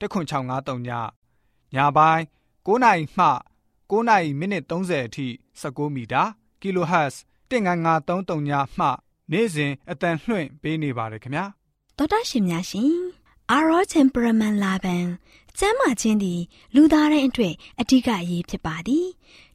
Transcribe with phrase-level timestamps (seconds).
[0.00, 0.90] 10653ည
[1.74, 2.22] ညပိုင်း
[2.66, 3.26] 9နာရီမှ
[3.90, 5.26] 9နာရီမိနစ်30အထိ
[5.60, 6.22] 19မီတာ
[6.62, 7.14] kHz
[7.50, 8.86] 19533ညမှ
[9.32, 11.44] နေ့စဉ်အတန်လှွင့်ပေးနေပါတယ်ခင်ဗျာ
[11.96, 12.96] တော်တာရှင်များရှင်
[13.50, 15.06] အာရောချင်ပရမန်လာဘန်
[15.58, 16.40] ကျမ်းမာခြင်းသည်
[16.74, 19.06] လူသားတိုင်းအတွက်အဓိကအရေးဖြစ်ပါသည်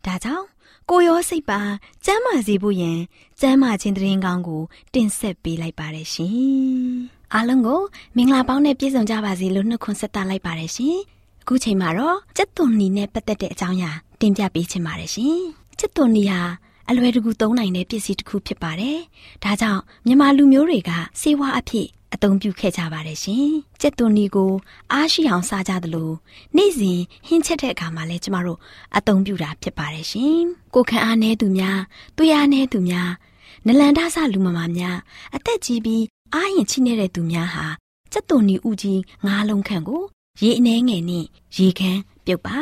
[0.06, 0.46] ဒါကြောင့်
[0.90, 1.62] ကိုရောစိတ်ပါ
[2.06, 3.00] ကျမ်းမာစေဖို့ယင်
[3.42, 7.82] ကျမ်းမာခြင်းတရင်ကောင်းကို တင်ဆက်ပေးလိုက်ပါတယ်ရှင် အားလုံးကို
[8.16, 10.98] မင်္ဂလာပေါင်းနဲ့ပြည့်စုံကြပါစေလို့နှုတ်ခွန်းဆက်သလိုက်ပါတယ်ရှင်
[11.42, 13.92] အခုချိန်မှာတော့စက်သွန်နီနဲ့ပတ်သက်တဲ့အကြောင်းအရာ
[14.22, 15.38] တင်ပြပေးချင်ပါတယ်ရှင်
[15.80, 16.42] စက်သွန်နီဟာ
[16.90, 19.00] အလွယ်တကူသုံးနိုင်တဲ့ပစ္စည်းတစ်ခုဖြစ်ပါတယ်
[19.44, 20.92] ဒါကြောင့်မြန်မာလူမျိုးတွေက
[21.22, 23.48] စေဝါအဖြစ်အသုံးပြုခဲ့ကြပါတယ်ရှင်။
[23.82, 24.52] ကြက်သွန်နီကို
[24.92, 26.12] အားရှိအောင်စားကြသလို
[26.56, 28.60] နေ့စဉ်ဟင်းချက်တဲ့အခါမှာလည်းကျမတို့
[28.98, 30.40] အသုံးပြုတာဖြစ်ပါတယ်ရှင်။
[30.76, 31.80] ကိုခံအားနည်းသူများ၊
[32.18, 33.10] သွေးအားနည်းသူများ၊
[33.66, 34.98] နလန်ဒဆလူမမာများ
[35.36, 37.66] အသက်ကြီးပြီး အားရင်ချိနေတဲ့သူများဟာ
[38.12, 40.04] ကြက်သွန်နီဥကြီးငါးလုံးခန့်ကို
[40.42, 41.26] ရေအနှဲငယ်နဲ့
[41.58, 42.58] ရေခမ်းပြုတ်ပါ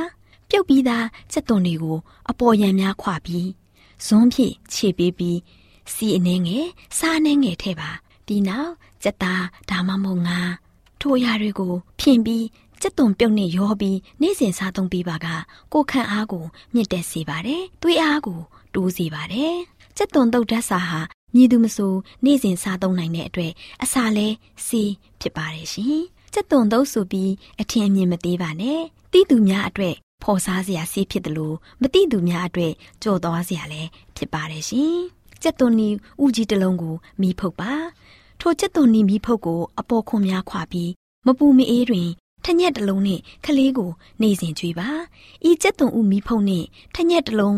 [0.49, 1.97] ပြုတ်ပြီးသားကြက်သွန်တွေကို
[2.29, 3.49] အပေါ်ယံများခွာပြီး
[4.05, 5.37] ဇွန်းဖြင့်ခြေပေးပြီး
[5.93, 6.65] စီအနှဲငယ်
[6.97, 7.89] စားနှဲငယ်ထဲပါ
[8.25, 8.71] ပြီးနောက်
[9.03, 10.39] ကြက်သားဒါမှမဟုတ်ငါ
[10.99, 12.45] ထိုအရာတွေကိုဖြင့်ပြီး
[12.81, 15.27] ကြက်သွန်ပြုတ်နဲ့ရောပြီးနေ့စဉ်စားသုံးပေးပါက
[15.73, 18.39] ကိုခန့်အားကိုမြင့်တက်စေပါတယ်။သွေးအားကို
[18.73, 19.55] တိုးစေပါတယ်။
[19.97, 20.99] ကြက်သွန်တုတ်ဓာတ်စာဟာ
[21.37, 21.93] မြည်သူမဆို
[22.25, 23.51] နေ့စဉ်စားသုံးနိုင်တဲ့အတွက်
[23.83, 24.27] အစာလဲ
[24.67, 24.83] စီ
[25.21, 26.01] ဖြစ်ပါတယ်ရှင်။
[26.33, 27.31] ကြက်သွန်တုတ်ဆိုပြီး
[27.61, 28.81] အထင်အမြင်မသေးပါနဲ့။
[29.11, 34.97] တီးသူများအတွက်ဖော်စားစရာစီးဖြစ်တယ်လို့မတိသူများအတွက်ကြော်သွားစရာလည်းဖြစ်ပါတယ်ရှင်။
[35.43, 35.87] ကြက်သွန်နီ
[36.23, 37.73] ဥကြီးတစ်လုံးကိုမီးဖုတ်ပါ
[38.41, 40.91] ထိုကျက်သွန်နီမီဖုတ်ကိုအပေါ်ခွန်များခွာပြီး
[41.25, 42.09] မပူမအေးတွင်
[42.45, 44.89] ထညက်တလုံးနဲ့ခလေးကို နေစဉ်ကြွေးပါ
[45.49, 46.65] ဤကျက်သွန်ဦးမီဖုတ်နဲ့
[46.95, 47.57] ထညက်တလုံး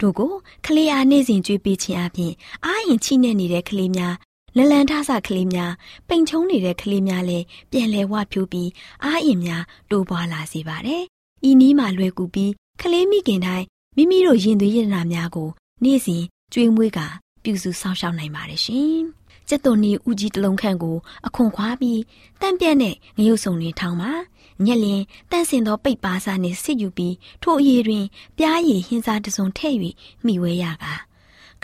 [0.00, 0.32] တို့ကို
[0.66, 2.32] ခလေးအားနေစဉ်ကြွေးပေးခြင်းအပြင်
[2.64, 4.14] အာရင်ချိနေနေတဲ့ခလေးများ
[4.56, 5.72] လလန်ထဆကလေးများ
[6.08, 8.70] ပိန်ချုံနေတဲ့ကလေးများလည်းပြန်လဲဝဖြိုးပြီး
[9.04, 11.02] အာရင်များတိုးပွားလာစေပါတယ်
[11.48, 12.52] ဤနီးမှလွယ်ကူပြီး
[12.82, 15.48] ကလေးမိခင်တိုင်းမိမိတို့ရင်သွေးရတနာများကို
[15.84, 17.00] နေ့စဉ်ကြွေးမွေးက
[17.42, 19.02] ပြုစုစောင့်ရှောက်နိုင်ပါတယ်ရှင်
[19.48, 20.96] ကျက်သွန်နီဦးကြီးတလုံးခန့်ကို
[21.26, 22.00] အခွန်ခွာပြီး
[22.40, 24.12] တန့်ပြန့်တဲ့ငရုတ်စုံတွေထောင်းပါ
[24.64, 28.04] ညက်လင်တန့်စင်သောပိတ်ပါးစားနှင့်စစ်ယူပြီးထိုအရေတွင်
[28.36, 29.76] ပြားရည်ဟင်းစားတစုံထည့်၍
[30.26, 30.84] မိဝဲရက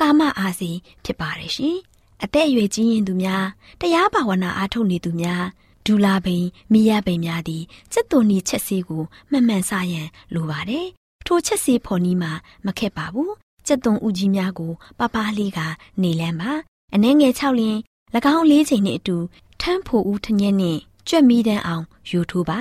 [0.00, 0.70] ကာမအာစီ
[1.04, 1.78] ဖြစ်ပါတယ်ရှင်
[2.22, 3.44] အသက်အရွယ်ကြီးရင်သူများ
[3.80, 5.44] တရားဘာဝနာအားထုတ်နေသူများ
[5.86, 7.62] ဒူလာပိန်မိရပိန်များသည်
[7.92, 10.86] စက်သွန်နီချက်စီကိုမှန်မှန်စားရန်လိုပါတယ်
[11.26, 12.32] ထိုချက်စီဖော်နီးမှာ
[12.66, 13.34] မခက်ပါဘူး
[13.66, 15.60] စက်သွန်ဦးကြီးများကိုပပလေးက
[16.02, 16.52] နေလန်းပါ
[16.94, 17.78] အနှဲငယ်၆လင်း၎
[18.34, 19.16] င်းလေးချိန်နှင့်အတူ
[19.60, 22.60] ထမ်းဖို့ဦးထညက်နှင့်ကြွက်မီးတန်းအောင်ယူထိုးပါ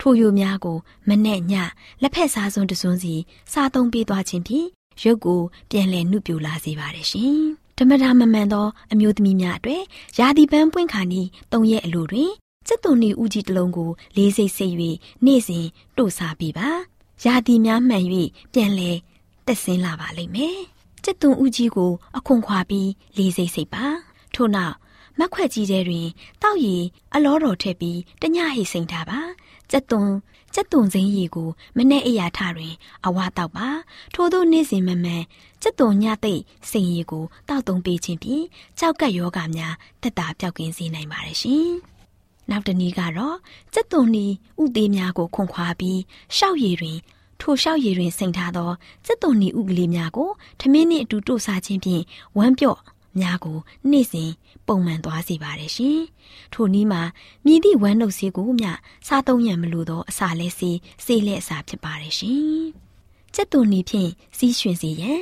[0.00, 1.54] ထိုယူများကိုမနဲ့ည
[2.02, 3.14] လက်ဖက်စားစွန်းတစွန်းစီ
[3.52, 4.68] စားသုံးပေးသွားခြင်းဖြင့်
[5.02, 5.40] ရုပ်ကို
[5.70, 7.40] ပြန်လည်နှုတ်ပြလာစေပါတယ်ရှင်
[7.78, 9.82] ဓမ္မတာမမှန်သောအမျိုးသမီးများအတွက်
[10.18, 12.30] ယာဒီပန်းပွင့်ခါနီ၃ရက်အလိုတွင်
[12.68, 14.74] စက်သွန်နီဦးကြီးတစ်လုံးကိုလေးစိတ်စိတ်၍
[15.24, 15.66] နေ့စဉ်
[15.98, 16.68] တို့စားပေးပါ
[17.24, 18.04] ယာဒီများမှန်၍
[18.52, 18.90] ပြန်လဲ
[19.46, 20.60] တက်ဆင်းလာပါလိမ့်မယ်
[21.10, 23.86] ကျက်သွန်ဦးကြီးကို အခွန်ခွာပြီးလေးစိတ်စိတ်ပါ
[24.34, 24.74] ထို့နောက်
[25.18, 26.08] မက်ခွက်ကြီးထဲတွင်
[26.42, 26.84] တောက်ရည်
[27.14, 29.20] အလောတော်ထည့်ပြီးတညဟိစိန်ထားပါ
[29.70, 30.10] ကျက်သွန်
[30.54, 32.74] ကျက်သွန်စိမ်းရည်ကိုမနဲ့အရာထတွင်
[33.06, 33.68] အဝါတောက်ပါ
[34.14, 35.22] ထို့သောနေ့စဉ်မမှန်
[35.62, 36.34] ကျက်သွန်ညသိ
[36.70, 38.44] စိမ်းရည်ကိုတောက်သုံးပေးခြင်းဖြင့်
[38.78, 41.70] ကြောက်ကပ်ယောဂများတက်တာပြောက်ကင်းစေနိုင်ပါတယ်ရှင်
[42.50, 43.36] နောက်တနည်းကတော့
[43.74, 44.26] ကျက်သွန်နီ
[44.62, 46.00] ဥသေးများကိုခွန်ခွာပြီး
[46.36, 46.98] ရှောက်ရည်တွင်
[47.40, 48.70] ထိုလျှောက်ရည်တွင်စိန်ထားသော
[49.06, 52.02] စစ်သွန်နီဥကလေးများကိုထမင်းနှင့်အတူတို့စားခြင်းဖြင့်
[52.38, 52.80] ဝမ်းပြော့
[53.18, 53.58] များကို
[53.90, 54.30] နေ့စဉ်
[54.66, 55.98] ပုံမှန်သွားစေပါတယ်ရှင်။
[56.52, 57.02] ထိုနည်းမှာ
[57.46, 58.70] မြည်သည့်ဝမ်းနှုတ်ဆေးကိုမျှ
[59.06, 62.62] စားသုံးရန်မလိုသောအစာလဲဆေးဆေးလက်အစာဖြစ်ပါတယ်ရှင်။
[63.34, 65.20] ကျက်သွန်နီဖြင့်စီးရွှင်စေရန်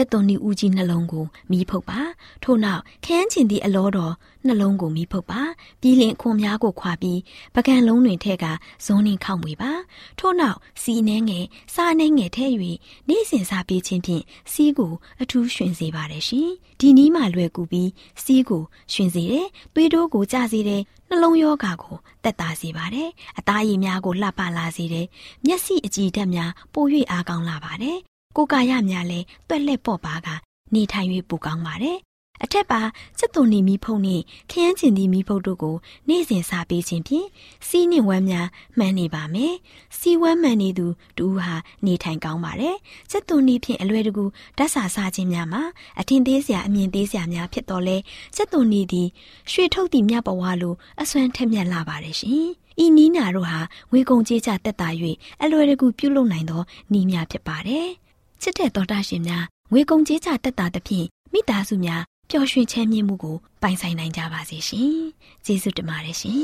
[0.00, 2.00] ကျက်သွန်နီဦးကြီးနှလုံးကိုမီးဖုတ်ပါ
[2.42, 4.14] ထို့နောက်ခန်းချင်သည့်အလောတော်
[4.46, 5.42] နှလုံးကိုမီးဖုတ်ပါ
[5.80, 7.20] ပြီးလင်ခွန်များကိုခွာပြီး
[7.54, 8.44] ပကံလုံးတွင်ထဲက
[8.84, 9.72] ဇွန်းနှင်းခောက်မွေပါ
[10.18, 12.46] ထို့နောက်စီနှဲငယ်စားနှဲငယ်ထဲ၍
[13.08, 14.92] နေ့စဉ်စားပေးခြင်းဖြင့်စီးကို
[15.22, 17.90] အထူးရှင်စေပါတယ်ရှင်ဒီနီးမှလွယ်ကူပြီး
[18.22, 18.62] စီးကို
[18.92, 25.06] ရှင်စေတယ်သွေးတိုးကိုကျစေတယ်နှလုံးယောဂါကိုတက်တာစေပါတယ်အသားရည်များကိုလှပလာစေတယ်
[25.46, 27.98] မျက်စိအကြည်ဓာတ်များပို၍အားကောင်းလာပါတယ်
[28.40, 30.28] ကိုကာယများလည်းတွက်လက်ပေါ့ပါက
[30.74, 31.98] နေထိုင်၍ပူကောင်းပါတယ်
[32.44, 32.80] အထက်ပါ
[33.18, 35.76] စက်သွန်နီမီဖုံနှင့်ခရမ်းကျင်သည့်မီဖုတ်တို့ကို
[36.08, 37.26] နေ့စဉ်စာပေးခြင်းဖြင့်
[37.68, 38.48] စီးနှင့်ဝမ်းများ
[38.78, 39.54] မှန်နေပါမယ်။
[39.98, 40.86] စီဝမ်းမှန်နေသူ
[41.18, 41.52] တူဟာ
[41.86, 42.76] နေထိုင်ကောင်းပါတယ်။
[43.10, 44.24] စက်သွန်နီဖြင့်အလွယ်တကူ
[44.58, 45.62] ဓာတ်စာစားခြင်းများမှာ
[46.00, 47.96] အထင်သေးစရာအမြင်သေးစရာများဖြစ်တော်လဲ
[48.36, 49.08] စက်သွန်နီသည်
[49.52, 52.46] ရွှေထုတ်သည့်မြတ်ဘဝလိုအစွမ်းထက်မြက်လာပါတယ်ရှင်။
[52.84, 53.60] ဤနီးနာတို့ဟာ
[53.90, 54.88] ငွေကုန်ကြေးကျတက်တာ၍
[55.42, 56.62] အလွယ်တကူပြုလုပ်နိုင်သော
[56.92, 57.88] နီးများဖြစ်ပါတယ်။
[58.42, 64.92] ချစ်တဲ့တော်တာရှင်များငွေကုန်ကြေးကျတက်တာသဖြင့်မိသားစုများပျော်ရွှင်ချမ်းမြေ့မှုကိုပိုင်ဆိုင်နိုင်ကြပါစေရှင်။
[65.44, 66.36] ကျေးဇူးတင်ပါတယ်ရှင်။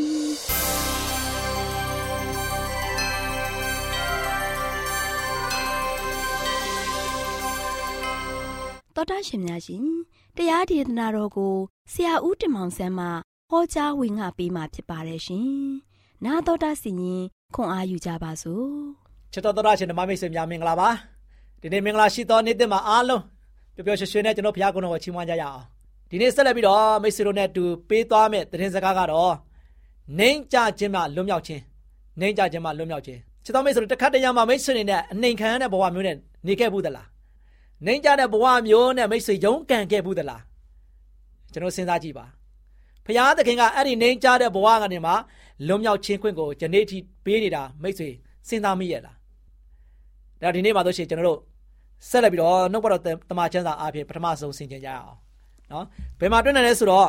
[8.94, 9.84] တော်တာရှင်များရှင်
[10.36, 11.54] တရားဒေသနာတော်ကို
[11.92, 13.06] ဆရာဦးတင်မောင်ဆန်းမှ
[13.50, 15.48] ဟောကြားဝင်ငါပေးมาဖြစ်ပါတယ်ရှင်။
[16.24, 17.22] နာတော်တာစီရင်
[17.54, 18.66] ခွန်အားယူကြပါစို့။
[19.32, 20.90] ချစ်တော်တော်ရှင်ဓမ္မမိတ်ဆွေများမင်္ဂလာပါ။
[21.64, 23.22] ဒီနေ့မင်္ဂလာရှိသောနေ့တင်မှာအားလုံး
[23.74, 25.62] ပျော်ပျော်ရွှင်ရွှင်နဲ့ကျွန်တော်ဘုရားကုန်းတော်ကိုချီးမွမ်းကြရအောင်
[26.10, 29.34] ဒီနေ့ဆက်လက်ပြီးတော့မိတ်ဆွေတို့နဲ့တူပေးသွားမယ့်သတင်းစကားကတော့
[30.18, 31.62] နှိမ်ကြခြင်းမှလွတ်မြောက်ခြင်း
[32.20, 36.16] နှိမ်ကြခြင်းမှလွတ်မြောက်ခြင်းချစ်တော်မိတ်ဆွေတို့တစ်ခါတရံမှာမိတ်ဆွေတွေနဲ့အနှိမ်ခံရတဲ့ဘဝမျိုးနဲ့
[36.46, 37.06] နေခဲ့ဘူးသလား
[37.86, 40.42] နှိမ်ကြတဲ့ဘဝမျိုးနဲ့မိတ်ဆွေရုန်းကန်ခဲ့ဘူးသလား
[41.52, 42.24] ကျွန်တော်စဉ်းစားကြည့်ပါ
[43.06, 45.12] ဖခင်သခင်ကအဲ့ဒီနှိမ်ကြတဲ့ဘဝကနေမှ
[45.66, 48.08] လွတ်မြောက်ခြင်းခွင့်ကိုယနေ့ထိပေးနေတာမိတ်ဆွေ
[48.48, 49.16] စဉ်းစားမိရဲ့လား
[50.42, 51.40] ဒါဒီနေ့မှာတို့ရှိကျွန်တော်တို့
[52.08, 55.18] ဆက်လက်ပြီးတော့နှုတ်ဘတော်တမချမ်းစာအားဖြင့်ပထမဆုံးဆင်ခြင်ကြရအောင်
[55.70, 55.84] နော်
[56.18, 57.08] ဘယ်မှာတွေ့နိုင်လဲဆိုတော့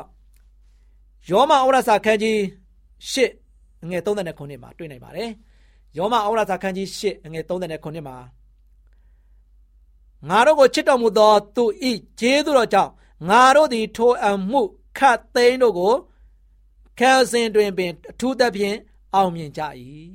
[1.29, 2.37] ယောမဩရစာခန်းကြီး
[3.09, 5.29] ၈ငွေ39မှာတွေ့နိုင်ပါတယ်
[5.97, 8.17] ယောမဩရစာခန်းကြီး၈ငွေ39မှာ
[10.29, 12.91] ငါတို့ကိုချစ်တော်မူသောသူဤကျေးဇူးတော်ကြောင့်
[13.29, 14.61] ငါတို့သည်ထိုအမှု
[14.97, 15.93] ခတ်သိမ်းတို့ကို
[16.99, 18.77] ခဲစင်တွင်ပင်အထူးသဖြင့်
[19.13, 19.61] အောင်မြင်ကြ၏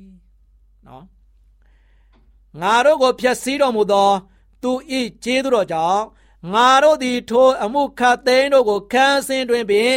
[0.87, 1.05] နော်
[2.61, 4.09] ငါတို့ကိုဖျက်ဆီးတော်မူသော
[4.63, 6.03] သူဤကျေးဇူးတော်ကြောင့်
[6.53, 9.95] ငါတို့သည်ထိုအမှုခတ်သိမ်းတို့ကိုခန်းစင်းတွင်ပင်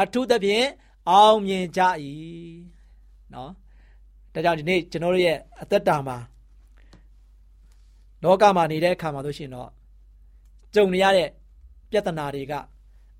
[0.00, 0.66] အထူးသဖြင့်
[1.10, 1.80] အောင်မြင်ကြ၏
[3.34, 3.50] နော်
[4.32, 6.18] ဒါကြောင့်ဒီနေ့ကျွန်တော်တို့ရဲ့အသက်တာမှာ
[8.22, 9.70] လောကမှာနေတဲ့အခါမှာတို့ရှင်တော့
[10.74, 11.28] ကြုံနေရတဲ့
[11.90, 12.52] ပြဿနာတွေက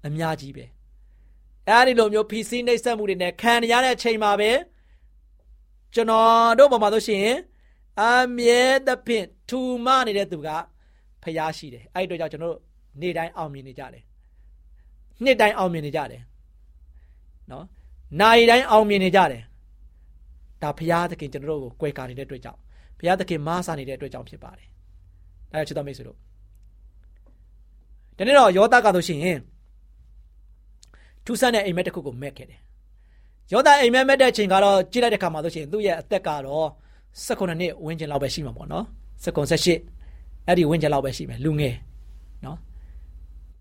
[0.06, 0.64] အများကြီးပဲ
[1.68, 4.50] အဲဒီလိုမျိုး PC နှိပ်စက်မှုတွေနဲ့ခံရတဲ့အချိန်မှာပဲ
[5.94, 7.28] ကျွန်တော်တို့ပေါ်မှာတို့ရှင်
[8.02, 8.04] အ
[8.36, 10.48] မြဲတဖြင့်ထူမနေတဲ့သူက
[11.24, 12.60] ဖျားရှိတယ်အဲ့ဒီတော့ကျွန်တော်တို့
[13.00, 14.02] နေ့တိုင်းအောင်မြင်နေကြတယ်
[15.24, 16.22] နှစ်တိုင်းအောင်မြင်နေကြတယ်
[17.50, 17.64] နော်
[18.20, 19.42] နိုင်တိုင်းအောင်မြင်နေကြတယ်
[20.62, 22.60] ဒါဘုရားသခင်ကျွန်တော်တို့ကိုကြွယ်ကာနေတဲ့အတွက်ကြောင့်
[22.98, 24.68] ဘုရားသခင်မဆာနေတဲ့အတွက်ကြောင့်ဖြစ်ပါတယ်
[25.52, 26.18] ဒါကြောင့်ချစ်တော်မိတ်ဆွေတို့
[28.16, 29.40] ဒီနေ့တော့ယောသကဆိုရှင်
[31.24, 32.60] ထူးဆန်းတဲ့အိမ်မက်တစ်ခုကိုမက်ခဲ့တယ်
[33.52, 36.68] ယောသအိမ်မက်မက်တဲ့ချိန်ကတော့ကြည့်လိုက်တဲ့ခါမှာဆိုရှင်သူ့ရဲ့အသက်ကတော့
[37.26, 38.84] 18နှစ်ဝန်းကျင်လောက်ပဲရှိမှာပေါ့နော်
[39.24, 39.93] 18
[40.46, 41.74] အဲ့ဒီဝင်းကျလောက်ပဲရှိမယ်လူငယ်
[42.44, 42.58] နော်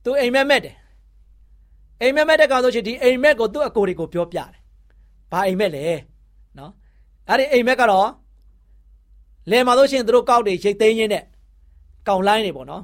[0.03, 0.75] သူအိမ်မက်မက်တယ်
[2.01, 4.49] အိမ်မက်မက်တဲ့ကောင်ဆိုချင်ဒီအိမ်မက်ကိုသူ့အကိုတွေကိုပြောပြတယ်
[5.31, 5.85] ဘာအိမ်မက်လဲ
[6.57, 6.71] နော်
[7.29, 8.09] အဲ့ဒီအိမ်မက်ကတော့
[9.49, 11.23] လယ်မှာဆိုရှင်သူတို့ကောက်တွေရိတ်သိမ်းရင်းနဲ့
[12.07, 12.83] ကောင်လိုင်းတွေပေါ့နော်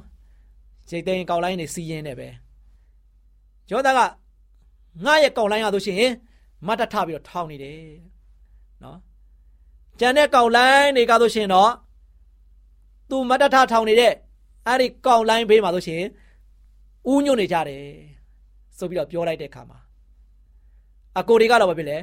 [0.90, 2.28] ရိတ်သိမ်းကောင်လိုင်းတွေစီးရင်းနဲ့ပဲ
[3.70, 4.00] ယောသားက
[5.04, 6.10] ငါရဲ့ကောင်လိုင်းရဆိုရှင်
[6.66, 7.82] မတ်တထပြီးတော့ထောင်းနေတယ်
[8.82, 8.98] နော်
[10.00, 11.70] ကျန်တဲ့ကောင်လိုင်းတွေကဆိုရှင်တော့
[13.10, 14.12] သူမတ်တထထောင်နေတဲ့
[14.66, 16.02] အဲ့ဒီကောက်လိုင်းဘေးမှာဆိုရှင်
[17.12, 17.84] ဥညွတ်နေကြတယ်
[18.78, 19.78] ဆိုပြီးတော့ပြောလိုက်တဲ့အခါမှာ
[21.18, 21.98] အကိုတွေကတော့ဘာဖြစ်လဲ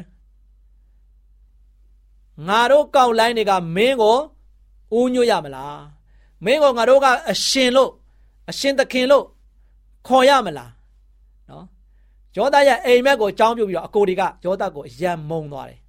[2.48, 4.18] ငါတို့ကောက်လိုင်းတွေကမင်းကို
[4.98, 5.80] ဥညွတ်ရမလား
[6.46, 7.92] မင်းကိုငါတို့ကအရှင်လို့
[8.50, 9.26] အရှင်သခင်လို့
[10.08, 10.72] ခေါ်ရမလား
[11.50, 11.66] နော်
[12.36, 15.80] ယောသရဲ့အိမ်မက်ကိုအကြောင်းပြုပြီးတော့အကိုတွေကယောသကိုရံမုံသွားတယ်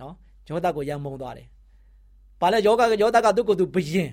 [0.00, 0.14] နော်
[0.48, 1.46] ယောသကိုရံမုံသွားတယ်
[2.40, 4.10] ဘာလဲယောဂယောသကသူ့ကိုယ်သူဘယင်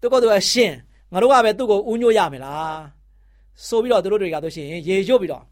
[0.00, 0.72] သူကသူအရှင်
[1.12, 2.80] ငါတို့ကပဲသူ့ကိုဥညွတ်ရမယ်လား
[3.66, 5.44] ဆိုပြီးတော့သူတို့တွေကဆိုရှင်ရေရွတ်ပြီးတော့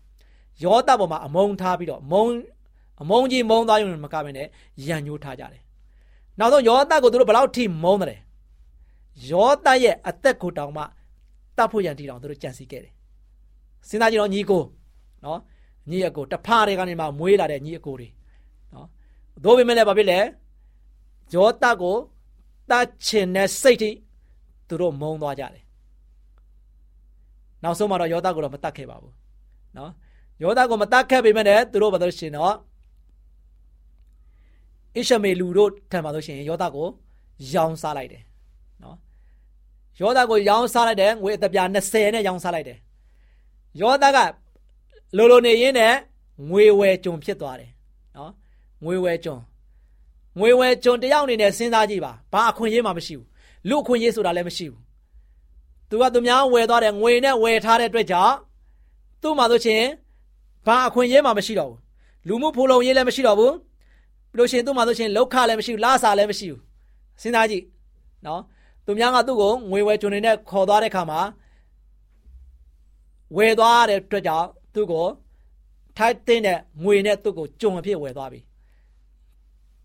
[0.65, 2.27] ယောသပေါ်မှာအမုံထားပြီးတော့မုံ
[3.03, 4.47] အမုံကြီးမုံသားရုံမကဘဲနဲ့
[4.87, 5.63] ရန်ညိုးထားကြတယ်
[6.39, 8.21] နောက်ဆုံးယောသကိုသူတို့ဘယ်လောက်ထိမုံတယ်
[9.31, 10.83] ယောသရဲ့အသက်ကိုတောင်မှ
[11.57, 12.93] တတ်ဖို့ရန်တီတောင်သူတို့ကြံစည်ခဲ့တယ်
[13.89, 14.63] စဉ်းစားကြည့်တော့ညီကို
[15.25, 15.41] နော်
[15.91, 18.09] ညီအကိုတဖားတွေကနေမှမွေးလာတဲ့ညီအကိုတွေ
[18.73, 18.87] နော်
[19.45, 20.19] သို့ပေမဲ့လည်းဘာဖြစ်လဲ
[21.35, 21.97] ယောသကို
[22.71, 23.91] တတ်ချင်တဲ့စိတ်ထိ
[24.69, 25.65] သူတို့မုန်းသွားကြတယ်
[27.63, 29.15] နောက်ဆုံးမှာတော့ယောသကိုတော့မတတ်ခဲ့ပါဘူး
[29.77, 29.91] နော်
[30.43, 32.55] ယောသကိုမတတ်ခဲ့ပေမဲ့လည်းသူတို့ဘာလို့ရှင်တော့
[34.97, 36.87] ဣရှမေလူတို့ထံမှာဆိုရှင်ယောသကို
[37.55, 38.23] ရောင်းစားလိုက်တယ်
[38.83, 38.97] နော်
[40.01, 42.79] ယောသကိုရောင်းစားလိုက်တယ်ငွေအတပြား20နဲ့ရောင်းစားလိုက်တယ်
[43.81, 44.19] ယောသက
[45.17, 45.95] လိုလိုနေရင်းနဲ့
[46.51, 47.71] ငွေဝယ်ကြုံဖြစ်သွားတယ်
[48.17, 48.33] နော်
[48.85, 49.37] ငွေဝယ်ကြုံ
[50.41, 53.27] ငွေဝယ်ကြုံတယောက်အနေနဲ့စဉ်းစားကြည့်ပါဘာအခွင့်အရေးမှမရှိဘူး
[53.69, 54.81] လူခွင့်ရေးဆိုတာလည်းမရှိဘူး
[55.91, 58.35] သူကသူများဝယ်သွားတယ်ငွေနဲ့ဝယ်ထားတဲ့အတွက်ကြောင့်
[59.23, 59.83] သူ့မှာဆိုရှင်
[60.67, 61.79] ဘာအခွင့်အရေးမှမရှိတော့ဘူး
[62.29, 63.55] လူမှုဖူလုံရေးလည်းမရှိတော့ဘူး
[64.33, 66.61] ပြီးလို့ရှိရင်သူ့မှာဆိုရှင်လောက်ခလည်းမရှိဘူးလစာလည်းမရှိဘူး
[67.23, 67.65] စဉ်းစားကြည့်
[68.27, 68.41] နော်
[68.87, 71.21] သူများကသူ့ကိုငွေဝယ်ကျွန်နေနဲ့ခေါ်သွားတဲ့ခါမှာ
[73.37, 75.07] ဝယ်သွားတဲ့အတွက်ကြောင့်သူ့ကို
[75.97, 76.41] ထိုက်တဲ့
[76.85, 78.41] ငွေနဲ့သူ့ကိုကြုံအဖြစ်ဝယ်သွားပြီ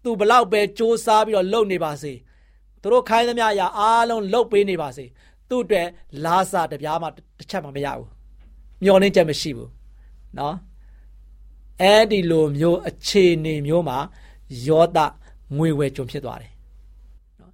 [0.03, 2.13] သူဘလောက်ပဲစ조사ပြီးတော့လုပ်နေပါစေ
[2.81, 5.05] သူတို့ခိုင်းသမျှအရာအားလုံးလုပ်ပေးနေပါစေ
[5.50, 5.88] သူ့အတွက်
[6.25, 7.07] လာစာတပြားမှ
[7.38, 8.07] တစ်ချက်မှမရဘူး
[8.83, 9.69] မျောလင်းချက်မရှိဘူး
[10.38, 10.55] နော်
[11.81, 13.97] အဲ့ဒီလိုမျိုးအခြေအနေမျိုးမှာ
[14.67, 14.97] ယောသ
[15.57, 16.51] ငွေဝယ်ကျွန်ဖြစ်သွားတယ်
[17.39, 17.51] နော်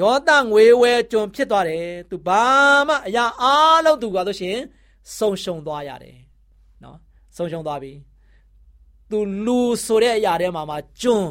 [0.00, 2.44] ယောသငွေဝယ်ကျွန်ဖြစ်သွားတယ်သူဘာ
[2.88, 4.56] မှအရာအားလုံးသူကဆိုရှင်
[5.18, 6.16] ဆုံရှုံသွားရတယ်
[6.82, 6.96] နော်
[7.36, 7.92] ဆုံရှုံသွားပြီ
[9.10, 11.30] သူလူဆိုတဲ့အရာထဲမှာမှာကျွန်း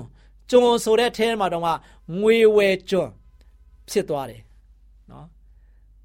[0.50, 1.68] ကျွန်းဆိုတဲ့ထဲမှာတော့က
[2.20, 3.12] ငွေဝယ်ကျွန်း
[3.91, 4.43] ဖြစ်သွားတယ်
[5.11, 5.27] နော်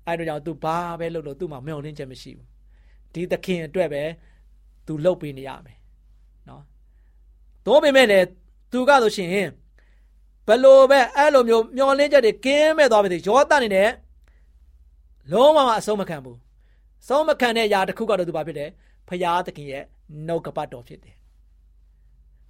[0.05, 2.47] အဲ့တော့ကြောင့် तू ဘာပဲလုပ်လို့ तू မှမျောလင်းချက်မရှိဘူး
[3.13, 4.03] ဒီသခင်အတွက်ပဲ
[4.85, 5.77] तू လှုပ်ပေးနေရမယ်
[6.49, 6.63] နော်
[7.65, 8.25] တော့ပေမဲ့လည်း
[8.71, 9.49] तू ကဆိုရှင်
[10.47, 13.91] ဘလို့ပဲအဲ့လိုမျိုးမျောလင်းချက်တွေကင်းမဲ့သွားပြီဆိုရောတတ်နေတယ်
[15.31, 16.37] လုံးဝမအဆုံးမခံဘူး
[17.07, 18.69] ဆုံးမခံတဲ့ຢာတစ်ခုကတော့ तू ဘာဖြစ်တယ်
[19.09, 19.83] ဖရာသခင်ရဲ့
[20.27, 21.15] နှုတ်ကပတ်တော်ဖြစ်တယ်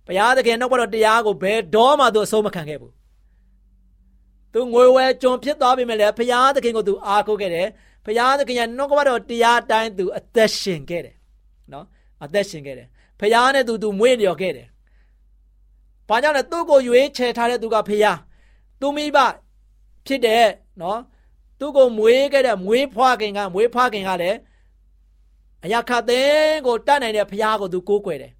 [0.05, 2.93] ဘုရားသခင်နှုတ်ကပတ်တော်တရားကိုဘယ်တော့မှသူအဆုံးမခံခဲ့ဘူး
[4.54, 7.68] သူငွေဝဲကျွန်ဖြစ်သွားပြီမဲ့လေဘုရားသခင်ကိုသူအားကိုးခဲ့တယ်
[8.04, 11.14] ဘုရားသခင်ရဲ့နှုတ်ကပတ်တော်တရားအတိုင်းသူအသက်ရှင်ခဲ့တယ်
[11.72, 11.84] နော်
[12.24, 12.88] အသက်ရှင်ခဲ့တယ်
[13.20, 14.66] ဘုရားနဲ့သူသူမွေးလျော်ခဲ့တယ်
[16.08, 18.18] ဘာကြောင့်လဲသူ့ကိုရွေးချယ်ထားတဲ့သူကဘုရား
[18.80, 19.18] သူမိဘ
[20.06, 20.44] ဖြစ်တဲ့
[20.82, 21.00] နော်
[21.60, 24.38] သူ့ကိုမွေးခဲ့တဲ့မွေးဖွားခင်ကမွေးဖွားခင်ကလည်း
[25.64, 26.32] အရာခတ်တဲ့
[26.66, 28.32] ကိုတတ်နိုင်တဲ့ဘုရားကိုသူကိုးကွယ်တယ်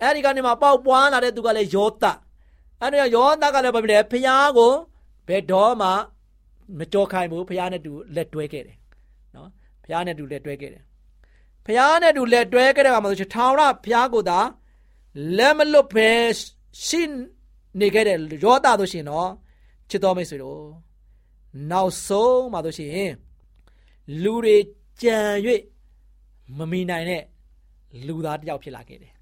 [0.00, 2.04] အဲ့ဒီကနေမှပေါက်ပွားလာတဲ့သူကလည်းယောသ
[2.80, 4.72] အဲ့ဒီယောသကလည်းဘာဖြစ်လဲဖျားကို
[5.28, 5.90] ဘယ်တော့မှ
[6.78, 8.76] မကြောခိုင်းဘူးဖျားနဲ့တူလက်တွဲခဲ့တယ်
[9.34, 9.48] နော်
[9.84, 10.82] ဖျားနဲ့တူလက်တွဲခဲ့တယ်
[11.66, 14.40] ဖျားနဲ့တူလက်တွဲခဲ့တဲ့ကမှဆိုချထောင်ရဖျားကိုသာ
[15.38, 16.10] လက်မလွတ်ပဲ
[16.86, 17.02] ရှိ
[17.80, 19.28] နေခဲ့တဲ့ယောသဆိုရှင်တော့
[19.90, 20.62] ချစ်တော်မိတ်ဆွေတို့
[21.70, 23.12] နောက်ဆုံးမှာဆိုရှင်
[24.22, 24.56] လူတွေ
[25.02, 25.18] ကြံ၍
[26.58, 27.22] မမီနိုင်တဲ့
[28.06, 29.12] လူသားတစ်ယောက်ဖြစ်လာခဲ့တယ်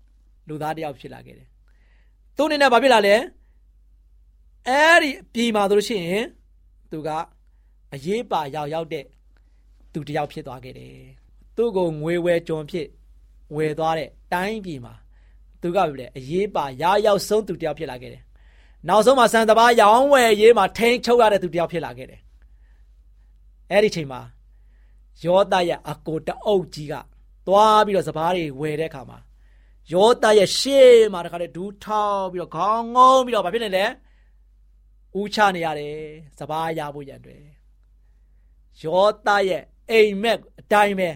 [0.48, 1.48] လူသားတယောက်ဖြစ်လာခဲ့တယ်
[2.36, 3.14] သူ့အနေနဲ့ဘာဖြစ်လာလဲ
[4.68, 6.24] အဲ့ဒီပြည်မှာဆိုလို့ရှိရင်
[6.90, 7.08] သူက
[7.94, 9.04] အရေးပါရောက်ရောက်တဲ့
[9.92, 10.94] သူတယောက်ဖြစ်သွားခဲ့တယ်
[11.56, 12.86] သူ့ကိုငွေဝဲကြုံဖြစ်
[13.56, 14.94] ဝယ်သွားတဲ့တိုင်းပြည်မှာ
[15.60, 18.22] သူကပြောတယ်အရေးပါရရောက်ဆုံးသူတယောက်ဖြစ်လာခဲ့တယ်
[18.88, 22.20] နောက်ဆုံးမှာစံတဘာရောင်းဝယ်ရေးမှာထိန်းချုပ်ရတဲ့သူတယောက်ဖြစ်လာခဲ့တယ်
[23.70, 24.20] အဲ့ဒီချိန်မှာ
[25.24, 26.94] ယောသရဲ့အကိုတအုပ်ကြီးက
[27.46, 29.18] သွားပြီးတော့စပားတွေဝယ်တဲ့အခါမှာ
[29.92, 33.84] ယောသရဲ့ရှေ့မှာတခါလေဒူးထောက်ပြီးတော့ခေါင်းငုံပြီးတော့ဘာဖြစ်နေလဲ
[35.20, 35.96] ဥချနေရတယ်
[36.38, 37.36] စပားရဖို့ရန်တွေ
[38.82, 41.08] ယောသရဲ့အိမ်မက်အတိုင်းပဲ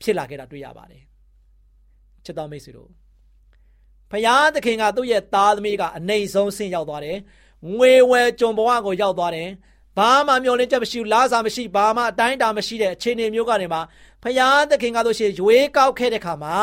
[0.00, 1.02] ဖြစ်လာခဲ့တာတွေ့ရပါတယ်
[2.24, 2.90] ချစ်တော်မိတ်ဆွေတို့
[4.10, 7.18] ဖယားသခင်ကသူ့ရဲ့သားသမီးကအနိုင်ဆုံးဆင့်ရောက်သွားတယ်
[7.76, 9.48] ငွေဝယ်ကြုံဘဝကိုရောက်သွားတယ်
[9.98, 13.78] ဘာမှမျောလင်းချက်မရှိဘူးလားစာမရှိဘာမှအတိုင်းတာမရှိတဲ့အခြေအနေမျိုးကနေမှ
[14.22, 16.58] ဖယားသခင်ကတို့ရှိရွေးကောက်ခဲ့တဲ့ခါမှာ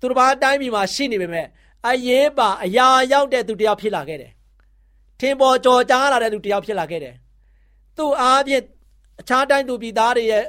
[0.00, 1.46] သူတစ်ပါးတိုင်းပြည်မှာရှိနေပေမဲ့
[1.86, 4.32] အရေးပါအရာရောက်တဲ့သူတယောက်ဖြစ်လာခဲ့တယ်။
[5.20, 7.14] ထင်ပေါ်ကြော်ကြားလာတဲ့သူတယောက်ဖြစ်လာခဲ့တယ်။
[7.96, 8.64] သူ့အားဖြင့်
[9.20, 10.44] အခြားတိုင်းသူပြည်သားတွေရဲ့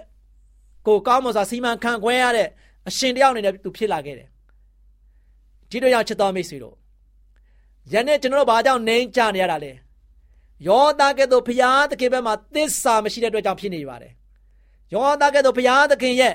[0.88, 2.48] ကိုကောင်းမွန်စွာစီမံခန့်ခွဲရတဲ့
[2.88, 4.27] အရှင်တယောက်အနေနဲ့သူဖြစ်လာခဲ့တယ်။
[5.69, 6.75] ဒီတော့ရောက်ချစ်တော်မိတ်ဆွေတို့
[7.93, 9.71] ယနေ့ကျွန်တော်တို့ဘာကြောင့်နှိမ်ချနေရတာလဲ။
[10.67, 14.13] ယောသားကဲ့သို့ဘုရားသခင်ဘက်မှာသစ္စာမရှိတဲ့အတွက်ကြောင့်ဖြစ်နေပါတယ်။
[14.93, 16.33] ယောသားကဲ့သို့ဘုရားသခင်ရဲ့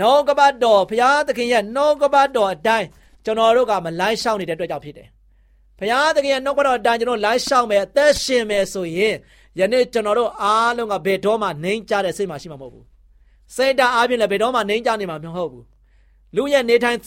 [0.00, 2.88] နှုတ်ကပတ်တော်ဘုရားသခင်ရဲ့နှုတ်ကပတ်တော်အတိုင်း
[3.24, 5.08] ကျွန်တော်တို့ကမလိုက်ရှောင်နေတဲ့အတွက်ကြောင့်ဖြစ်တယ်။
[5.78, 9.14] ဘုရားသခင်ရဲ့နှုတ်ကပတ်တော်အတိုင်းကျွန်တော်လိုက်ရှောင်မယ်အသက်ရှင်မယ်ဆိုရင်
[9.58, 12.84] ယနေ့ကျွန်တော်တို့အားလုံးကဘယ်တော့မှနှိမ်ကြတဲ့စိတ်မှရှိမှာမဟုတ်ဘူး။
[13.56, 15.64] စိတ်ဓာတ်အားဖြင့်လည်းဘယ်တော့မှနှိမ်ကြနေမှာမဟုတ်ဘူး။
[16.36, 16.98] လူရဲ့နေထိုင်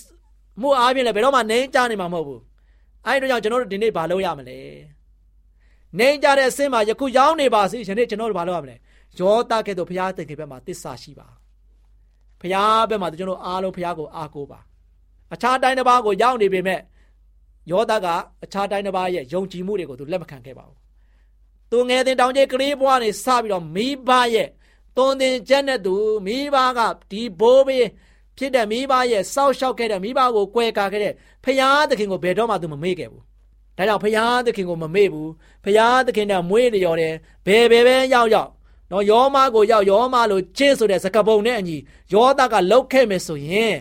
[0.62, 2.40] မှုအားဖြင့်လည်းဘယ်တော့မှနှိမ်ကြနေမှာမဟုတ်ဘူး။
[3.06, 4.60] အဲဒီတော့ကြောင့်ကျွန်တော်တို့ဒီနေ့ဘာလုပ်ရမလဲ။
[5.98, 8.76] နှိမ်ကြတဲ့အစင်းမှာယခုရောက်နေပါစေယနေ့ကျွန်တော်တို့ဘာလုပ်ရမလဲ။
[9.20, 11.28] ယောသကဲ့သို့ဘုရားသခင်ဘက်မှာတစ္ဆာရှိပါ။
[12.42, 14.60] ဖျားဘက်မှာကျွန်တော်အားလုံးဖျားကိုအားကိုးပါ
[15.34, 16.80] အခြားတိုင်းတစ်ပါးကိုရောက်နေပေမဲ့
[17.72, 18.08] ယောသက
[18.44, 20.78] အခြားတိုင်းတစ်ပါးရဲ့ယုံကြည်မှုတွေကိုသူလက်မခံခဲ့ပါဘူး
[21.72, 24.50] သူငယ်တဲ့တောင်ကျကလေးဘွားနေစပြီးတော့မိဘရဲ့
[24.98, 26.80] သွန်သင်ချက်နဲ့သူမိဘက
[27.12, 27.86] ဒီဘိုးဘေး
[28.38, 31.14] ဖြစ်တဲ့မိဘရဲ့စောက်ရှောက်ခဲ့တဲ့မိဘကိုကွဲကာခဲ့တဲ့
[31.44, 33.24] ဖျားသခင်ကိုဘယ်တော့မှသူမမေ့ခဲ့ဘူး
[33.78, 35.32] ဒါကြောင့်ဖျားသခင်ကိုမမေ့ဘူး
[35.66, 37.14] ဖျားသခင်ကမွေးလျော်တယ်
[37.46, 38.50] ဘယ်ဘယ်ပဲရောက်ရောက်
[38.92, 41.78] နော်ယောမကိုရောက်ယောမလို့ချင်းဆိုတဲ့စကပုံနဲ့အညီ
[42.14, 43.76] ယောသကလှုပ်ခဲ့မယ်ဆိုရင်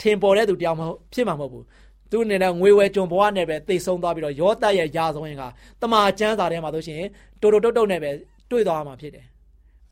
[0.00, 1.64] ထင်ပေါ်တဲ့သူတရားမဟုတ်ဖြစ်မှာမဟုတ်ဘူး
[2.10, 5.44] သူအနေနဲ့ငွေဝဲကြုံဘဝနဲ့ပဲသိဆုံးသွားပြီးတော့ယောသရဲ့ယာဆုံးရင်က
[5.82, 7.02] တမာကျမ်းစာထဲမှာဆိုရှင်
[7.40, 8.10] တိုတိုတုတ်တုတ်နဲ့ပဲ
[8.50, 9.26] တွေ့သွားမှာဖြစ်တယ်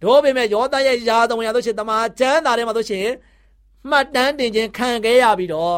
[0.02, 3.06] တို့ပေမဲ့ယောသရဲ့ယာဆုံးရင်ဆိုရှင်တမာကျမ်းစာထဲမှာဆိုရှင်
[3.90, 5.76] မှတ်တမ်းတင်ခြင်းခံခဲ့ရပြီးတော့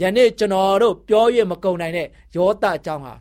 [0.00, 3.14] ယနေ့ကျွန်တော်တို့ပြောရမကုန်နိုင်တဲ့ယောသအကြောင်းဟာ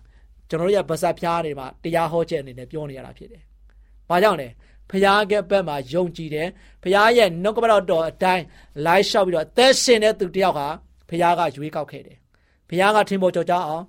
[0.50, 3.42] ကျွန်တော်တို့ရဲ့ဗစတ်ဖျားတွေမှာတရားဟောချက်အနေနဲ့ပြောနေရတာဖြစ်တယ်။
[4.10, 4.48] ဘာကြောင့်လဲ။
[4.94, 6.48] ဖခင်ကဘက်မှာယုံကြည်တယ်။
[6.84, 8.44] ဖခင်ရဲ့နှုတ်ကပတော်အတိုင်း
[8.86, 10.68] လိုက်လျှောက်ပြီးတော့အသက်ရှင်တဲ့သူတယောက်ဟာ
[11.10, 12.18] ဖခင်ကရွေးကောက်ခဲ့တယ်။
[12.70, 13.84] ဖခင်ကထင်ပေါ်ကြော်ကြားအောင်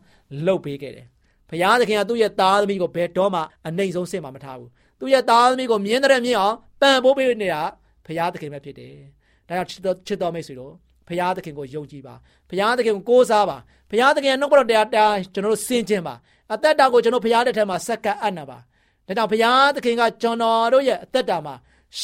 [0.44, 1.06] လှုပ်ပေးခဲ့တယ်။
[1.49, 7.62] ဖခင်သခင်ကသူ့ရဲ့သားသမီးကိုဘယ်တော့မှအနှိမ်ဆုံးစစ်မှမထားဘူး။သူ့ရဲ့သားသမီးကိုမြင်းတဲ့မြင်းအောင်ပံ့ပိုးပေးနေတာ
[8.06, 8.94] ဖခင်သခင်ပဲဖြစ်တယ်။
[9.49, 10.73] ဒါကြောင့်ချစ်တော်ချစ်တော်မိတ်ဆွေတို့
[11.08, 12.14] ဖခင်သခင်ကိုယုံကြည်ပါ။
[12.49, 13.56] ဖခင်သခင်ကိုကိုးစားပါ။
[13.90, 16.14] ဖခင်သခင်ရဲ့နှုတ်ကပတော်တရားတရားကျွန်တော်တို့စင်ကျင်ပါ။
[16.52, 18.58] အသက်တာကိုကျွန်တော်ဖခင်တဲ့ထဲမှာစက္ကန့်အံ့နာပါ။
[19.06, 21.54] ဒါကြောင့်ဘုရားသခင်ကကျွန်တော်တို့ရဲ့အသက်တာမှာ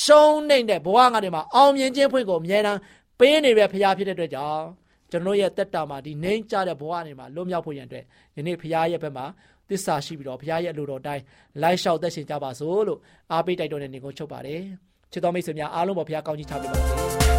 [0.00, 2.78] ရှုံးနေတဲ့ဘဝငါတွေမှာအောင်မြင်ခြင်းဖွင့်ကိုအမြဲတမ်း
[3.18, 4.64] ပေးနေတဲ့ဘုရားဖြစ်တဲ့အတွက်ကြောင့်
[5.10, 8.04] ကျွန်တော်ရဲ့တက်တာမှာဒီနှိမ့်ကြတဲ့ဘဝတွေမှာလွတ်မြောက်ဖို့ရန်အတွက်
[8.36, 9.26] ယနေ့ဘုရားရဲ့ဘက်မှာ
[9.68, 11.22] သစ္စာရှိပြီးတော့ဘုရားရဲ့အလိုတော်တိုင်း
[11.62, 12.98] လိုက်လျှောက်သက်ရှင်ကြပါစို့လို့
[13.32, 14.62] အားပေးတိုက်တော်တဲ့နေကိုချုပ်ပါတယ်
[15.12, 17.29] ချစ်တော်မိတ်ဆွေများအားလုံးပေါ်ဘုရားကောင်းချီးချပေးပါစေ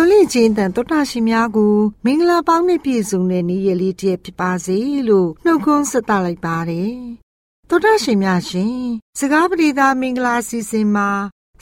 [0.00, 4.78] မျော်လင့်ခြင်းတန်တောတာရှင်များကိုမင်္ဂလာပေါင်းနဲ့ပြည့်စုံတဲ့နေ့ရက်လေးတည်းဖြစ်ပါစေ
[5.08, 6.94] လို့နှုတ်ခွန်းဆက်သလိုက်ပါတယ်။
[7.68, 8.76] တောတာရှင်များရှင်
[9.18, 11.10] စကားပရိသမင်္ဂလာစီစဉ်မှာ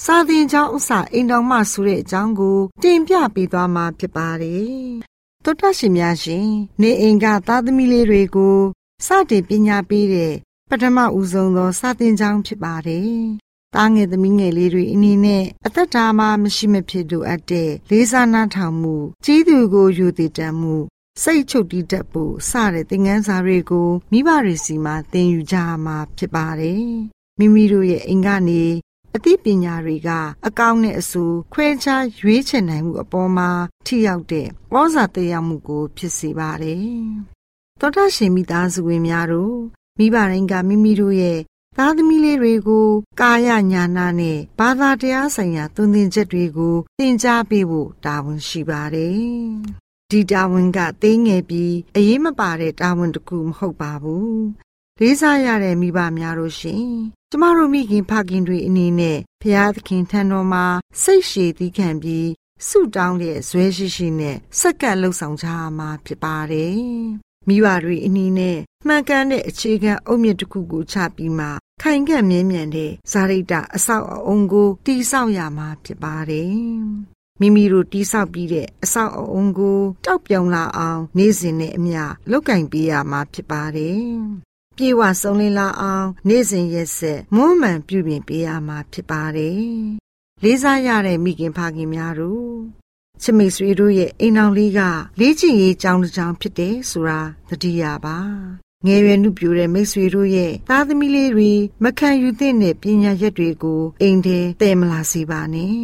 [0.04, 4.72] စာသင်ကျောင်းဥစားအိမ်တော်မှဆိုတဲ့အကြောင်းကိုတင်ပြပေးသွားမှာဖြစ်ပါတယ်။
[5.44, 6.48] တောတာရှင်များရှင်
[6.80, 8.58] နေအိမ်ကသားသမီးလေးတွေကို
[9.06, 10.34] စတင်ပညာပေးတဲ့
[10.70, 13.22] ပထမဦးဆုံးသောစာသင်ကျောင်းဖြစ်ပါတယ်
[13.74, 20.74] သားငယ်သမီးငယ်လေးတွေအနေနဲ့အသက်တာမှာမရှိမဖြစ်လိုအပ်တဲ့လေးစားနားထောင်မှုကြီးသူကိုယူတည်တတ်မှု
[21.22, 26.86] စိတ်ချုပ်တီးတတ်ဖို့စတဲ့သင်ခန်းစာတွေကိုမိဘတွေစီမှာသင်ယူကြမှာဖြစ်ပါတယ်
[27.38, 28.62] မိမိတို့ရဲ့အိမ်ကနေ
[29.14, 30.10] အသိပညာတွေက
[30.46, 33.50] အကောင့်နဲ့အဆူခွဲခြားရွေးချယ်နိုင်မှုအပေါ်မှာ
[33.86, 36.86] ထိရောက်တဲ့ဩဇာတည်ရောက်မှုကို ဖြစ်စေပါတယ်
[37.80, 39.56] သောတာရှင်မိသားစုဝင်များတို့
[39.98, 41.38] မိဘတိုင်းကမိမိတို့ရဲ့
[41.80, 42.88] သားသမီးလေးတွေကို
[43.20, 49.20] ကာယညာနာနဲ့ဘာသာတရားဆိုင်ရာသွန်သင်ချက်တွေကိုသင်ကြားပေးဖို့တာဝန်ရှိပါတယ်။
[50.10, 54.34] ဒီတာဝန်ကသိငယ်ပြီးအရေးမပါတဲ့တာဝန်တစ်ခုမဟုတ်ပါဘူး။
[55.00, 56.84] လေးစားရတဲ့မိဘများတို့ရှင်။
[57.30, 60.66] ကျမတို့မိခင်ဖခင်တွေအနေနဲ့ဖျားသခင်ထံတော်မှာ
[61.02, 62.28] စိတ်ရှည်သီးခံပြီး
[62.66, 66.78] ဆုတောင်းတဲ့ဇွဲရှိရှိနဲ့စက္ကန့်လှုပ်ဆောင်ကြရမှာဖြစ်ပါတယ်။
[67.48, 71.46] မိဘတွေအနည်းနဲ့မှန်ကန်တဲ့အခြေခံအုတ်မြစ်တစ်ခုကိုချပြီးမှ
[71.82, 76.52] ခိုင်ခန့်မြဲမြံတဲ့ဇာရိတအဆောက်အအုံကိုတိဆောက်ရမှာဖြစ်ပါတယ်။
[77.40, 84.02] မိမိတို့တိဆောက်ပြီးတဲ့အဆောက်အအုံကိုတောက်ပြောင်လာအောင် နေ့စဉ်နဲ့အမျှလုပ်ကင်ပေးရမှာဖြစ်ပါတယ်။
[84.76, 89.62] ပြေဝဆုံးလင်းလာအောင် နေ့စဉ်ရက်ဆက်မွမ်းမံပြုပြင်ပေးရမှာဖြစ်ပါတယ်။
[90.42, 92.52] လေးစားရတဲ့မိခင်ဖခင်များတို့
[93.22, 94.80] ချမိတ်ဆွေတို့ရဲ့အိမ်အောင်လေးက
[95.20, 98.18] လေးချင်ရေးကြောင်းတစ်ကြောင်းဖြစ်တယ်ဆိုတာသတိရပါ
[98.86, 101.50] ငယ်ရွယ်နှုပြိုတဲ့မိတ်ဆွေတို့ရဲ့သားသမီးလေးတွေ
[101.84, 105.78] မခံယူသင့်တဲ့ပညာရက်တွေကိုအိမ်ထဲတည်မလာစေပါနဲ့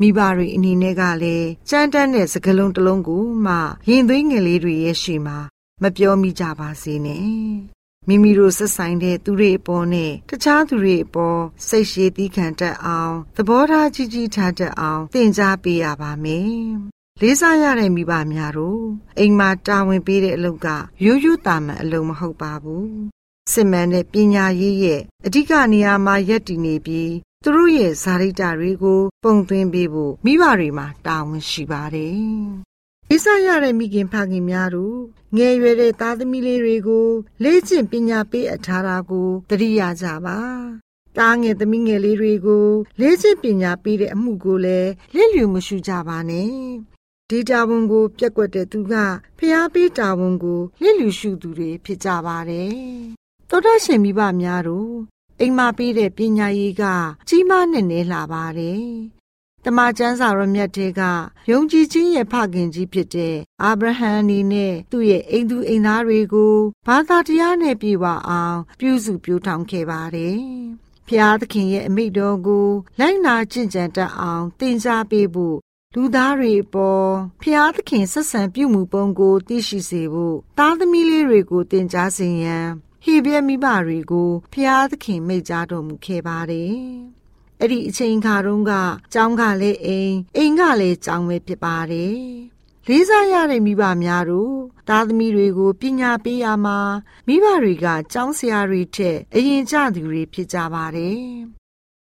[0.00, 3.54] မိဘတွေအနေနဲ့ကလည်းကြမ်းတမ်းတဲ့စကလုံးတစ်လုံးကိုမှ
[3.88, 5.38] ရင်သွေးငယ်လေးတွေရဲ့ရှိမှာ
[5.82, 7.73] မပြောမိကြပါစေနဲ့
[8.08, 16.52] မိမိတို့ဆက်ဆိုင်တဲ့သူတွေအပေါ်နဲ့တခြားသူတွေအပေါ်စိတ်ရှည်သီးခံတတ်အောင်သဘောထားကြီးကြီးထားတတ်အောင်သင်ကြားပေးရပါမယ်
[17.20, 18.82] လေးစားရတဲ့မိဘများတို့
[19.18, 20.68] အိမ်မှာတာဝန်ပေးတဲ့အလုပ်က
[21.04, 22.88] ရိုးရိုးတာမန်အလုပ်မဟုတ်ပါဘူး
[23.52, 27.12] စစ်မှန်တဲ့ပညာရေးရဲ့အဓိကနေရာမှာယက်တည်နေပြီး
[27.42, 32.73] သူတို့ရဲ့ဇာတိတာတွေကို ပုံသွင်းပေးဖို့မိဘတွေမှာတာဝန်ရှိပါတယ်
[33.08, 34.98] လေးစားရတဲ့မိခင်ဖခင်များတို့
[35.36, 37.08] ငယ်ရွယ်တဲ့သားသမီးလေးတွေကို
[37.42, 40.38] လေ့ကျင့်ပညာပေးအပ်ထားတာကိုသတိရကြပါ
[41.18, 42.66] တားငယ်သမီးငယ်လေးတွေကို
[43.00, 46.50] လေ့ကျင့်ပညာပေးတဲ့အမှုကိုလည်းလစ်လျူမရှုကြပါနဲ့
[47.30, 48.94] ဒီတာဝန်ကို ပြက်ကွက်တဲ့သူက
[49.38, 52.74] ဖျားပေးတာဝန်ကိုလစ်လျူရှုသူတွေဖြစ်ကြပါတယ်။
[53.50, 54.92] သောတာရှင်မိဘများတို့
[55.40, 56.84] အိမ်မှာပေးတဲ့ပညာရေးက
[57.28, 58.88] ကြီးမားနဲ့နေလာပါတယ်။
[59.64, 61.00] တမန်ကျမ်းစာရမြတ်ထဲက
[61.50, 66.54] ယုံကြည်ခြင်းရဲ့ဖခင်ကြီးဖြစ်တဲ့အာဗြဟံအနေနဲ့သူ့ရဲ့အိမ်သူအိမ်သားတွေကို
[66.86, 70.38] ဘာသာတရားနဲ့ပြည့်ဝအောင် ပြုစုပြောင်းထောင်ခဲ့ပါတယ်။
[71.08, 72.68] ဖျားသခင်ရဲ့အမိန့်တော်ကို
[73.00, 75.56] လိုက်နာကျင့်ကြံတတ်အောင်သင်ကြားပေးဖို့
[75.94, 77.10] လူသားတွေပေါ်
[77.42, 82.66] ဖျားသခင်ဆက်ဆံပြုမှုပုံကိုသိရှိစေဖို့သားသမီးလေးတွေကိုတင် जा စေရန်
[83.04, 86.78] ဟေဘဲမိဘတွေကိုဖျားသခင်မိတ်ကြားတော်မူခဲ့ပါတယ်။
[87.60, 88.72] အဲ့ဒီအချိန်ခါတုန်းက
[89.12, 92.18] ကျောင်းကလည်းအိမ်အိမ်ကလည်းကျောင်းပဲဖြစ်ပါတယ်။
[92.88, 94.54] လေးစားရတဲ့မိဘများတို့
[94.88, 96.78] သားသမီးတွေကိုပညာပေးရမှာ
[97.26, 101.22] မိဘတွေကကျောင်းဆရာတွေထက်အရင်ကျသူတွေဖြစ်ကြပါတယ်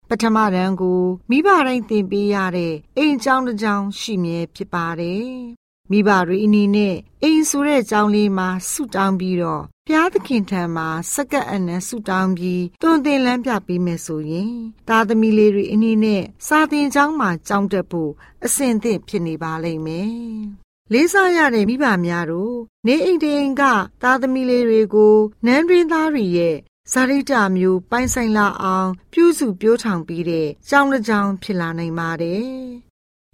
[0.10, 5.30] ပထမတန်းကိုမိဘတိုင်းသင်ပေးရတဲ့အိမ်ကျောင်းတစ်ကျောင်းရှိမြဲဖြစ်ပါတယ်။
[5.92, 14.54] မိဘတွေအနေနဲ့အိမ်ဆိုတဲ့ကြောင်းလေးမှာဆုတောင်းပြီးတော့ဘုရားသခင်ထံမှာစက္ကပ်အနံဆုတောင်းပြီးတွင်တင်လန်းပြပေးမယ်ဆိုရင်
[14.88, 18.12] သားသမီးလေးတွေအနေနဲ့စာသင်ကျောင်းမှာကြောင်းတက်ဖို့
[18.46, 20.12] အဆင်သင့်ဖြစ်နေပါလိမ့်မယ်။
[20.94, 22.56] လေးစားရတဲ့မိဘများတို့
[22.88, 23.64] နေအိမ်တိန်က
[24.02, 26.56] သားသမီးလေးတွေကိုနန်းတွင်းသားတွေရဲ့
[26.92, 32.50] ဇာတိတမျိုးပိုင်ဆိုင်လာအောင် ပြုစုပြောထောင်ပြီးတဲ့ကြောင်းတစ်ကြောင်းဖြစ်လာနိုင်ပါတယ်။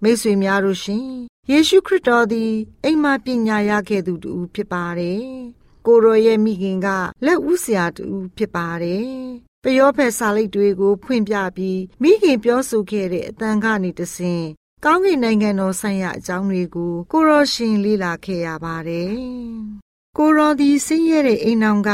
[0.08, 1.08] မိတ်ဆွေများတို့ရှင်
[1.50, 2.52] ယေရှုခရစ်တော်သည်
[2.84, 5.24] အိမ်မှာပညာရခဲ့သူတူဖြစ်ပါတယ်။
[5.86, 6.88] ကိုရောရဲ့မိခင်က
[7.26, 8.06] လက်ဦးဆရာတူ
[8.38, 9.08] ဖြစ်ပါတယ်။
[9.64, 14.44] ပယောဖက်စာလိပ်တွေကို ဖွင့်ပြပြီးမိခင်ပြောဆိုခဲ့တဲ့အတန်ကနေတဆင်
[14.86, 19.12] ကောင်းကင်နိုင်ငံတော်ဆိုင်ရာအကြောင်းတွေကိုကိုရောရှင်လေ့လာခဲ့ရပါတယ်။
[20.18, 21.92] ကိုရောဒီဆင်းရဲတဲ့အိမ်အောင်က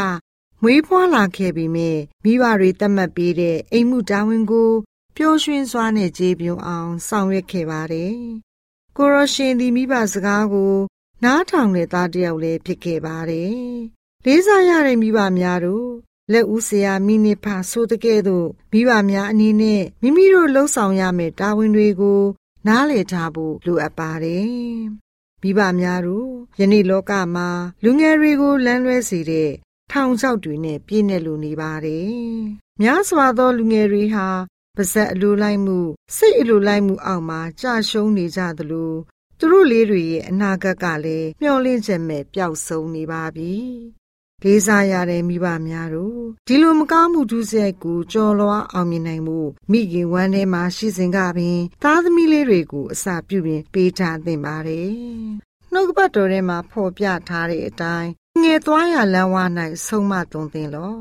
[0.61, 1.91] မွေးဖွားလာခဲ့ပြီးမြဲ
[2.23, 4.71] မိဘတွေတတ်မှတ်ပေးတဲ့အိမ်မှုတာဝန်ကို
[5.15, 8.15] ပျော်ရွှင်စွာနဲ့ကြေးပြုံအောင်ဆောင်ရွက်ခဲ့ပါတယ်။
[8.97, 10.75] ကိုရရှင်ဒီမိဘစကားကို
[11.23, 13.55] နားထောင်တဲ့သားတယောက်လည်းဖြစ်ခဲ့ပါတယ်။
[14.25, 15.89] လေးစားရတဲ့မိဘများတို့
[16.31, 22.21] လက်ဦးဆရာမိနစ်ဖဆိုတဲ့ကဲ့သို့မိဘများအနေနဲ့မိမိတို့လှုပ်ဆောင်ရမယ့်တာဝန်တွေကို
[22.67, 24.49] နားလည်ထားဖို့လိုအပ်ပါတယ်။
[25.41, 27.49] မိဘများတို့ယနေ့လောကမှာ
[27.83, 29.51] လူငယ်တွေကိုလမ်းလွဲစေတဲ့
[29.91, 32.13] ထောင်ချောက်တွေနဲ့ပြည့်နေလိုနေပါတယ်။
[32.81, 34.27] များစွာသောလူငယ်တွေဟာ
[34.77, 35.79] ပါဇက်အလိုလိုက်မှု
[36.15, 38.93] စိတ်အလိုလိုက်မှုအောက်မှာကြာရှုံးနေကြသလို
[39.37, 43.53] သူတို့လေးတွေရဲ့အနာဂတ်ကလည်းမျောလင့်ချက်မဲ့ပျောက်ဆုံးနေပါပြီ။
[44.43, 49.39] လေးစားရတဲ့မိဘများတို့ဒီလိုမကောင်းမှုဒုစရိုက်ကိုကြော်လွှားအောင်မြင်နိုင်မှု
[49.71, 54.89] မိခင်ဝမ်းထဲမှာရှိစဉ်ကပင်သားသမီးလေးတွေကိုအစာပြုပြင်ပေးထားသင့်ပါတယ်။
[55.71, 58.09] နှုတ်ကပတ်တော်ထဲမှာဖော်ပြထားတဲ့အတိုင်း
[58.41, 59.37] ငယ်သွားရလမ်းဝ၌
[59.85, 60.95] ဆုံးမသွန်သင်လော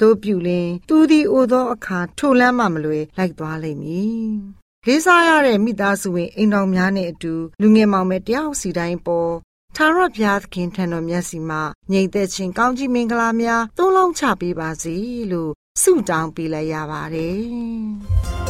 [0.00, 4.30] တို့ပြုလင်သူသည်အိုသောအခါထိုလမ်းမှမလွယ်လိုက်သွားလိမ့်မည်
[4.86, 9.32] လေးစားရတဲ့မိသားစုဝင်အိမ်တော်များနဲ့အတူလူငယ်မောင်မဲတယောက်စီတိုင်းပေါ်
[9.76, 14.94] ထာဝရဘုရားသခင်ထံတော်မျက်စီမှာငြိမ်သက်ခြင်းကောင်းကြီးမင်္ဂလာများသုံးလုံးချပေးပါစေ
[15.32, 15.50] လို့
[15.82, 18.49] ဆုတောင်းပေးလိုက်ရပါတယ်